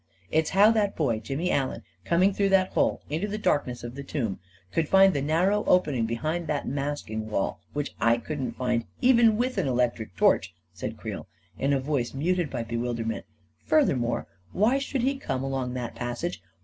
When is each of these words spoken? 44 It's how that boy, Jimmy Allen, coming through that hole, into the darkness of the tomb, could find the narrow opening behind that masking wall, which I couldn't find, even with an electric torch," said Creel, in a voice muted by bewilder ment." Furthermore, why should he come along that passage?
44 0.29 0.39
It's 0.39 0.49
how 0.49 0.71
that 0.71 0.95
boy, 0.95 1.19
Jimmy 1.19 1.51
Allen, 1.51 1.83
coming 2.05 2.33
through 2.33 2.49
that 2.49 2.69
hole, 2.69 3.03
into 3.07 3.27
the 3.27 3.37
darkness 3.37 3.83
of 3.83 3.93
the 3.93 4.01
tomb, 4.01 4.39
could 4.71 4.89
find 4.89 5.13
the 5.13 5.21
narrow 5.21 5.63
opening 5.65 6.07
behind 6.07 6.47
that 6.47 6.67
masking 6.67 7.29
wall, 7.29 7.61
which 7.73 7.93
I 8.01 8.17
couldn't 8.17 8.53
find, 8.53 8.85
even 9.01 9.37
with 9.37 9.59
an 9.59 9.67
electric 9.67 10.15
torch," 10.15 10.55
said 10.73 10.97
Creel, 10.97 11.27
in 11.59 11.71
a 11.71 11.79
voice 11.79 12.15
muted 12.15 12.49
by 12.49 12.63
bewilder 12.63 13.05
ment." 13.05 13.27
Furthermore, 13.67 14.25
why 14.53 14.79
should 14.79 15.03
he 15.03 15.17
come 15.19 15.43
along 15.43 15.75
that 15.75 15.93
passage? 15.93 16.41